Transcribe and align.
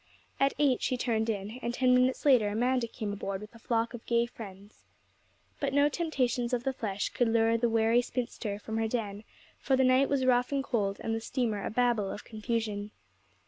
At 0.39 0.55
eight 0.57 0.81
she 0.81 0.97
turned 0.97 1.29
in, 1.29 1.59
and 1.61 1.75
ten 1.75 1.93
minutes 1.93 2.25
later 2.25 2.47
Amanda 2.49 2.87
came 2.87 3.13
aboard 3.13 3.39
with 3.39 3.53
a 3.53 3.59
flock 3.59 3.93
of 3.93 4.03
gay 4.07 4.25
friends. 4.25 4.87
But 5.59 5.75
no 5.75 5.89
temptations 5.89 6.53
of 6.53 6.63
the 6.63 6.73
flesh 6.73 7.09
could 7.09 7.27
lure 7.27 7.55
the 7.55 7.69
wary 7.69 8.01
spinster 8.01 8.57
from 8.57 8.77
her 8.77 8.87
den; 8.87 9.23
for 9.59 9.75
the 9.75 9.83
night 9.83 10.09
was 10.09 10.25
rough 10.25 10.51
and 10.51 10.63
cold, 10.63 10.97
and 11.01 11.13
the 11.13 11.21
steamer 11.21 11.63
a 11.63 11.69
Babel 11.69 12.09
of 12.09 12.23
confusion. 12.23 12.89